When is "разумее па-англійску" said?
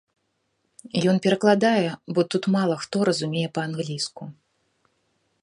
3.11-4.23